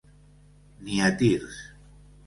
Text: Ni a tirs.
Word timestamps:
Ni 0.87 0.95
a 1.09 1.13
tirs. 1.21 1.61